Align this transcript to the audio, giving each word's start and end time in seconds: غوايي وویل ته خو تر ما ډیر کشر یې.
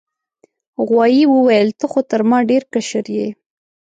غوايي 0.85 1.23
وویل 1.33 1.67
ته 1.79 1.85
خو 1.91 1.99
تر 2.09 2.21
ما 2.29 2.39
ډیر 2.49 2.63
کشر 2.73 3.05
یې. 3.17 3.27